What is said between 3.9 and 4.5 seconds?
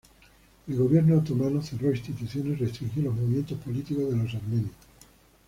de los